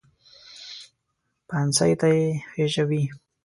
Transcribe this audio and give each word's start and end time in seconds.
پانسۍ 1.47 1.91
ته 1.99 2.07
یې 2.15 2.21
خېژاوې. 2.51 3.03